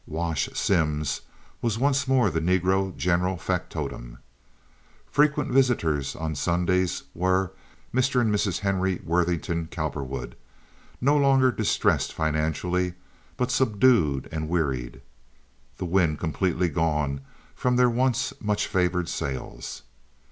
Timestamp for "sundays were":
6.33-7.51